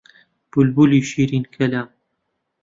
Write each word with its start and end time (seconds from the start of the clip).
بولبولی 0.51 1.01
شیرین 1.09 1.43
کەلام 1.53 1.89